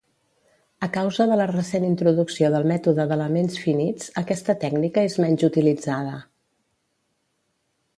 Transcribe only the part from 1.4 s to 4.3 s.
la recent introducció del mètode d'elements finits,